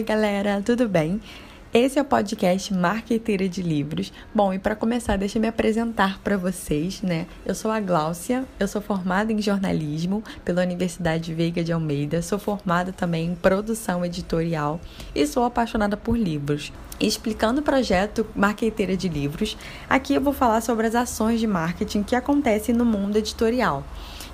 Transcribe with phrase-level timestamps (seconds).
[0.00, 1.20] Oi, galera, tudo bem?
[1.74, 4.10] Esse é o podcast Marqueteira de Livros.
[4.34, 7.26] Bom, e para começar, deixa eu me apresentar para vocês, né?
[7.44, 12.38] Eu sou a Gláucia, eu sou formada em jornalismo pela Universidade Veiga de Almeida, sou
[12.38, 14.80] formada também em produção editorial
[15.14, 16.72] e sou apaixonada por livros.
[16.98, 19.54] Explicando o projeto Marqueteira de Livros,
[19.86, 23.84] aqui eu vou falar sobre as ações de marketing que acontecem no mundo editorial.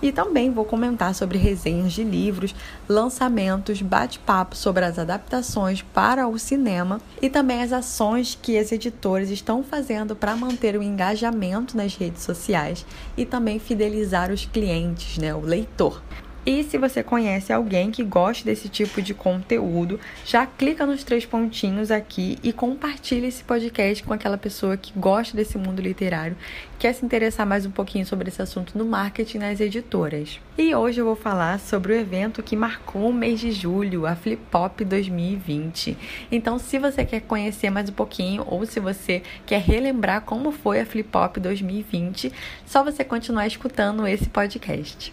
[0.03, 2.55] E também vou comentar sobre resenhas de livros,
[2.89, 9.31] lançamentos, bate-papo sobre as adaptações para o cinema e também as ações que as editoras
[9.31, 12.85] estão fazendo para manter o engajamento nas redes sociais
[13.17, 16.03] e também fidelizar os clientes, né, o leitor.
[16.49, 21.27] E se você conhece alguém que gosta desse tipo de conteúdo, já clica nos três
[21.27, 26.37] pontinhos aqui e compartilha esse podcast com aquela pessoa que gosta desse mundo literário,
[26.79, 30.39] quer se interessar mais um pouquinho sobre esse assunto no marketing nas editoras.
[30.57, 34.15] E hoje eu vou falar sobre o evento que marcou o mês de julho, a
[34.15, 35.99] Flip Pop 2020.
[36.31, 40.79] Então, se você quer conhecer mais um pouquinho ou se você quer relembrar como foi
[40.79, 42.33] a Flip Pop 2020,
[42.65, 45.13] só você continuar escutando esse podcast.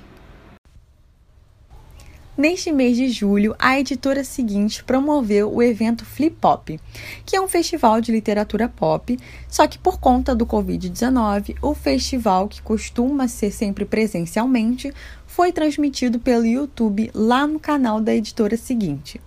[2.35, 6.79] Neste mês de julho, a editora seguinte promoveu o evento Flip Pop,
[7.23, 12.47] que é um festival de literatura pop, só que por conta do Covid-19, o festival,
[12.47, 14.91] que costuma ser sempre presencialmente,
[15.27, 19.21] foi transmitido pelo YouTube lá no canal da editora seguinte.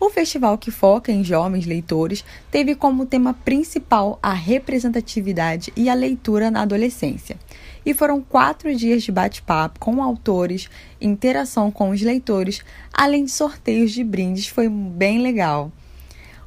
[0.00, 5.94] O festival, que foca em jovens leitores, teve como tema principal a representatividade e a
[5.94, 7.36] leitura na adolescência.
[7.84, 13.92] E foram quatro dias de bate-papo com autores, interação com os leitores, além de sorteios
[13.92, 15.70] de brindes, foi bem legal.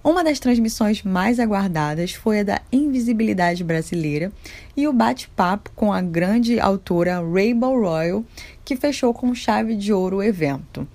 [0.03, 4.31] Uma das transmissões mais aguardadas foi a da Invisibilidade Brasileira
[4.75, 8.25] e o bate-papo com a grande autora Rainbow Royal,
[8.65, 10.87] que fechou com chave de ouro o evento.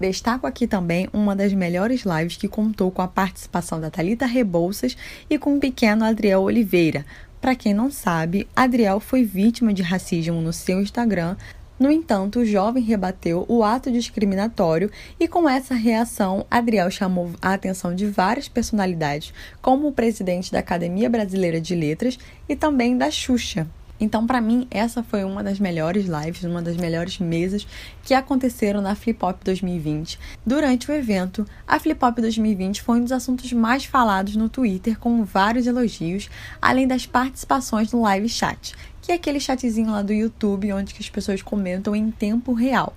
[0.00, 4.96] Destaco aqui também uma das melhores lives que contou com a participação da Talita Rebouças
[5.28, 7.04] e com o pequeno Adriel Oliveira.
[7.40, 11.36] Para quem não sabe, Adriel foi vítima de racismo no seu Instagram.
[11.80, 14.88] No entanto, o jovem rebateu o ato discriminatório
[15.18, 20.60] e com essa reação, Adriel chamou a atenção de várias personalidades, como o presidente da
[20.60, 23.66] Academia Brasileira de Letras e também da Xuxa.
[24.00, 27.66] Então, para mim, essa foi uma das melhores lives, uma das melhores mesas
[28.04, 30.18] que aconteceram na Flip Hop 2020.
[30.46, 34.98] Durante o evento, a Flip Hop 2020 foi um dos assuntos mais falados no Twitter,
[34.98, 36.30] com vários elogios,
[36.62, 41.10] além das participações no live chat, que é aquele chatzinho lá do YouTube onde as
[41.10, 42.94] pessoas comentam em tempo real.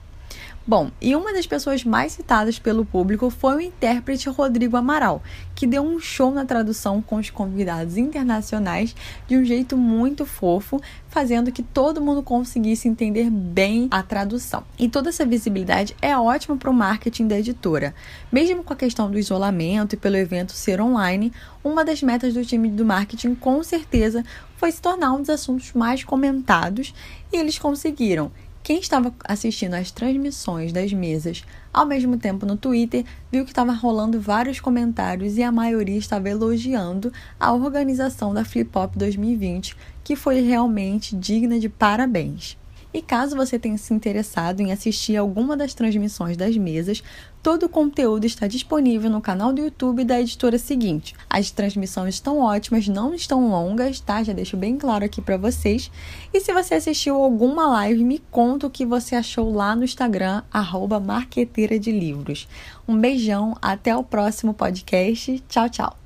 [0.66, 5.24] Bom, e uma das pessoas mais citadas pelo público foi o intérprete Rodrigo Amaral,
[5.56, 8.96] que deu um show na tradução com os convidados internacionais
[9.28, 10.80] de um jeito muito fofo,
[11.10, 14.64] fazendo que todo mundo conseguisse entender bem a tradução.
[14.78, 17.96] E toda essa visibilidade é ótima para o marketing da editora.
[18.32, 21.34] Mesmo com a questão do isolamento e pelo evento ser online,
[21.64, 24.24] uma das metas do time do marketing com certeza
[24.58, 26.94] foi se tornar um dos assuntos mais comentados
[27.34, 28.32] e eles conseguiram.
[28.64, 33.72] Quem estava assistindo às transmissões das mesas ao mesmo tempo no Twitter viu que estava
[33.72, 40.16] rolando vários comentários e a maioria estava elogiando a organização da Flip Hop 2020, que
[40.16, 42.56] foi realmente digna de parabéns.
[42.94, 47.02] E caso você tenha se interessado em assistir alguma das transmissões das mesas,
[47.42, 51.16] todo o conteúdo está disponível no canal do YouTube da editora seguinte.
[51.30, 54.24] As transmissões estão ótimas, não estão longas, tá?
[54.24, 55.92] Já deixo bem claro aqui para vocês.
[56.34, 60.44] E se você assistiu alguma live, me conta o que você achou lá no Instagram,
[60.52, 62.48] arroba Marqueteira de Livros.
[62.88, 65.44] Um beijão, até o próximo podcast.
[65.48, 66.01] Tchau, tchau!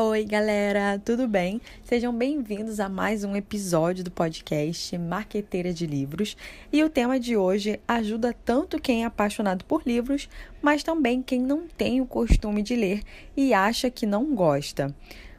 [0.00, 1.60] Oi, galera, tudo bem?
[1.82, 6.36] Sejam bem-vindos a mais um episódio do podcast Marqueteira de Livros.
[6.72, 10.28] E o tema de hoje ajuda tanto quem é apaixonado por livros,
[10.62, 13.02] mas também quem não tem o costume de ler
[13.36, 14.94] e acha que não gosta.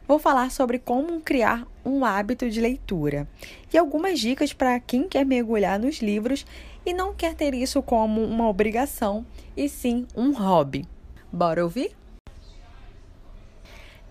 [0.05, 3.29] Vou falar sobre como criar um hábito de leitura
[3.73, 6.45] e algumas dicas para quem quer mergulhar nos livros
[6.85, 10.85] e não quer ter isso como uma obrigação, e sim um hobby.
[11.31, 11.98] Bora ouvir?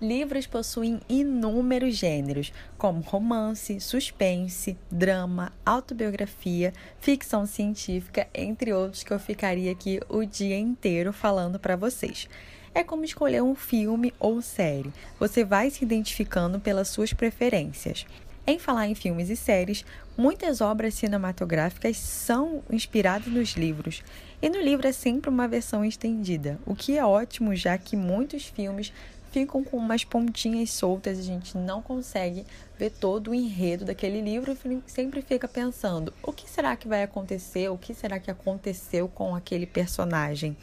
[0.00, 9.18] Livros possuem inúmeros gêneros, como romance, suspense, drama, autobiografia, ficção científica, entre outros que eu
[9.18, 12.28] ficaria aqui o dia inteiro falando para vocês.
[12.72, 14.92] É como escolher um filme ou série.
[15.18, 18.06] Você vai se identificando pelas suas preferências.
[18.46, 19.84] Em falar em filmes e séries,
[20.16, 24.02] muitas obras cinematográficas são inspiradas nos livros,
[24.40, 28.46] e no livro é sempre uma versão estendida, o que é ótimo, já que muitos
[28.46, 28.90] filmes
[29.30, 32.44] ficam com umas pontinhas soltas, a gente não consegue
[32.78, 37.02] ver todo o enredo daquele livro e sempre fica pensando: o que será que vai
[37.02, 37.68] acontecer?
[37.68, 40.56] O que será que aconteceu com aquele personagem?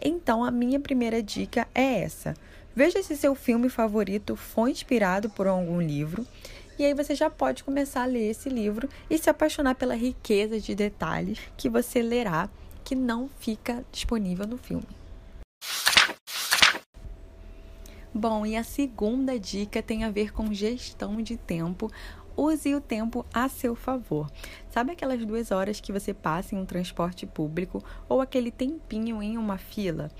[0.00, 2.34] Então, a minha primeira dica é essa.
[2.74, 6.26] Veja se seu filme favorito foi inspirado por algum livro.
[6.78, 10.58] E aí você já pode começar a ler esse livro e se apaixonar pela riqueza
[10.58, 12.48] de detalhes que você lerá
[12.82, 15.01] que não fica disponível no filme.
[18.14, 21.90] Bom, e a segunda dica tem a ver com gestão de tempo.
[22.36, 24.30] Use o tempo a seu favor.
[24.68, 29.38] Sabe aquelas duas horas que você passa em um transporte público ou aquele tempinho em
[29.38, 30.10] uma fila?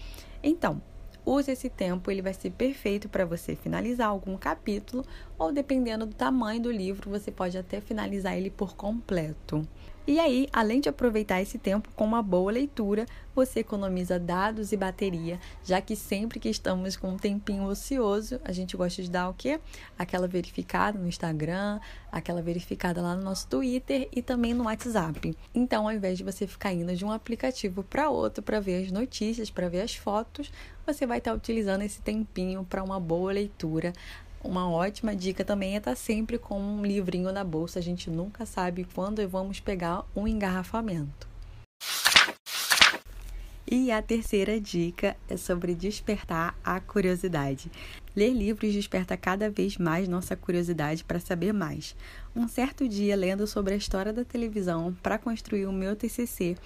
[0.43, 0.81] Então,
[1.25, 5.05] use esse tempo, ele vai ser perfeito para você finalizar algum capítulo
[5.39, 9.69] ou, dependendo do tamanho do livro, você pode até finalizar ele por completo.
[10.05, 14.77] E aí, além de aproveitar esse tempo com uma boa leitura, você economiza dados e
[14.77, 19.29] bateria, já que sempre que estamos com um tempinho ocioso, a gente gosta de dar
[19.29, 19.61] o quê?
[19.97, 21.79] Aquela verificada no Instagram,
[22.11, 25.37] aquela verificada lá no nosso Twitter e também no WhatsApp.
[25.55, 28.91] Então, ao invés de você ficar indo de um aplicativo para outro para ver as
[28.91, 30.53] notícias, para ver as fotos,
[30.85, 33.93] você vai estar utilizando esse tempinho para uma boa leitura
[34.45, 37.79] uma ótima dica também é estar sempre com um livrinho na bolsa.
[37.79, 41.33] A gente nunca sabe quando vamos pegar um engarrafamento.
[43.75, 47.71] E a terceira dica é sobre despertar a curiosidade.
[48.15, 51.97] Ler livros desperta cada vez mais nossa curiosidade para saber mais.
[52.37, 56.57] Um certo dia, lendo sobre a história da televisão para construir o meu TCC,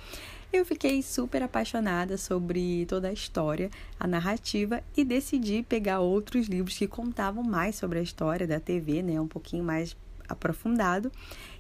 [0.57, 3.71] eu fiquei super apaixonada sobre toda a história,
[4.01, 9.03] a narrativa e decidi pegar outros livros que contavam mais sobre a história da TV,
[9.03, 9.97] né, um pouquinho mais
[10.29, 11.13] aprofundado,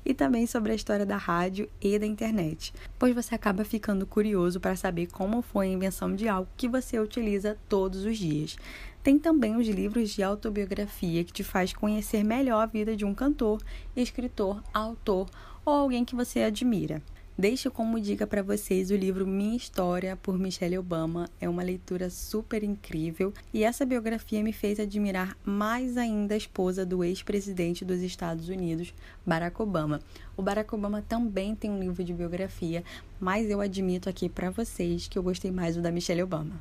[0.04, 4.58] e também sobre a história da rádio e da internet, pois você acaba ficando curioso
[4.58, 8.56] para saber como foi a invenção de algo que você utiliza todos os dias.
[9.02, 13.14] Tem também os livros de autobiografia que te faz conhecer melhor a vida de um
[13.14, 13.62] cantor,
[13.94, 15.28] escritor, autor
[15.64, 17.02] ou alguém que você admira.
[17.38, 21.28] Deixo como dica para vocês o livro Minha História por Michelle Obama.
[21.38, 26.86] É uma leitura super incrível e essa biografia me fez admirar mais ainda a esposa
[26.86, 28.94] do ex-presidente dos Estados Unidos,
[29.26, 30.00] Barack Obama.
[30.34, 32.82] O Barack Obama também tem um livro de biografia,
[33.20, 36.58] mas eu admito aqui para vocês que eu gostei mais do da Michelle Obama.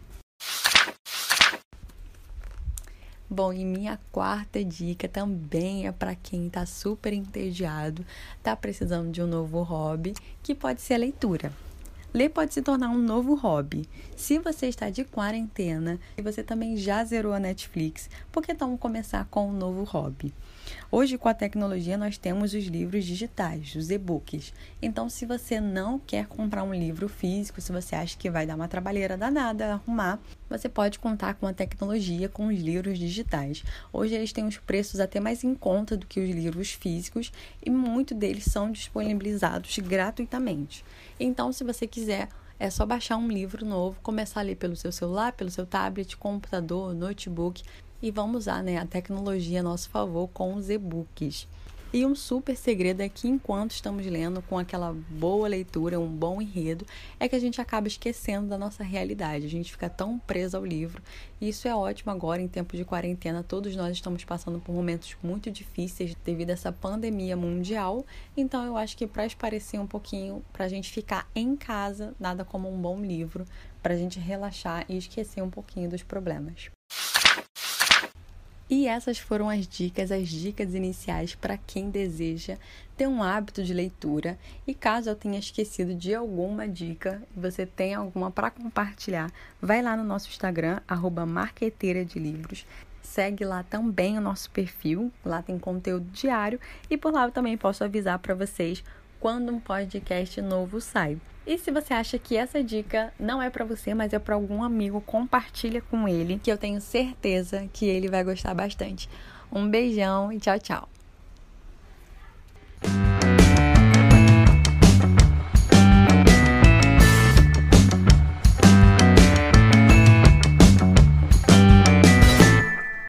[3.28, 8.06] Bom, e minha quarta dica também é para quem está super entediado,
[8.38, 10.14] está precisando de um novo hobby,
[10.44, 11.52] que pode ser a leitura.
[12.14, 13.90] Ler pode se tornar um novo hobby.
[14.16, 18.78] Se você está de quarentena e você também já zerou a Netflix, por que então
[18.78, 20.32] começar com um novo hobby?
[20.92, 24.54] Hoje, com a tecnologia, nós temos os livros digitais, os e-books.
[24.82, 28.56] Então, se você não quer comprar um livro físico, se você acha que vai dar
[28.56, 30.20] uma trabalheira danada arrumar,
[30.50, 33.64] você pode contar com a tecnologia, com os livros digitais.
[33.92, 37.32] Hoje, eles têm os preços até mais em conta do que os livros físicos
[37.66, 40.86] e muitos deles são disponibilizados gratuitamente.
[41.20, 44.92] Então, se você quiser é só baixar um livro novo, começar a ler pelo seu
[44.92, 47.62] celular, pelo seu tablet, computador, notebook
[48.02, 51.48] e vamos usar né, a tecnologia a nosso favor com os e-books.
[51.96, 56.42] E um super segredo é que enquanto estamos lendo com aquela boa leitura, um bom
[56.42, 56.86] enredo,
[57.18, 59.46] é que a gente acaba esquecendo da nossa realidade.
[59.46, 61.02] A gente fica tão preso ao livro.
[61.40, 63.44] E isso é ótimo agora em tempo de quarentena.
[63.44, 68.06] Todos nós estamos passando por momentos muito difíceis devido a essa pandemia mundial.
[68.36, 72.44] Então eu acho que para esparecer um pouquinho, para a gente ficar em casa, nada
[72.44, 73.46] como um bom livro,
[73.82, 76.75] para a gente relaxar e esquecer um pouquinho dos problemas.
[78.68, 82.58] E essas foram as dicas, as dicas iniciais para quem deseja
[82.98, 84.40] ter um hábito de leitura.
[84.66, 89.32] E caso eu tenha esquecido de alguma dica você tenha alguma para compartilhar,
[89.62, 92.66] vai lá no nosso Instagram, arroba marqueteira de livros.
[93.04, 97.56] Segue lá também o nosso perfil, lá tem conteúdo diário e por lá eu também
[97.56, 98.84] posso avisar para vocês
[99.20, 101.20] quando um podcast novo sai.
[101.48, 104.64] E se você acha que essa dica não é para você, mas é para algum
[104.64, 109.08] amigo, compartilha com ele, que eu tenho certeza que ele vai gostar bastante.
[109.52, 110.95] Um beijão e tchau, tchau.